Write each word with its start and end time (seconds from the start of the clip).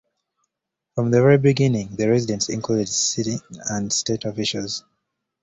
From 0.95 1.11
the 1.11 1.21
very 1.21 1.37
beginning, 1.37 1.95
the 1.95 2.09
residents 2.09 2.49
included 2.49 2.89
city 2.89 3.37
and 3.69 3.93
state 3.93 4.25
officials. 4.25 4.83